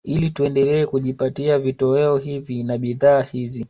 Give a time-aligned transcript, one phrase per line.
[0.03, 3.59] Ili tuendelee kujipatia vitoweo hivi na bidhaa hizi